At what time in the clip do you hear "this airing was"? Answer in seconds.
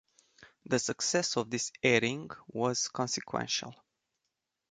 1.51-2.87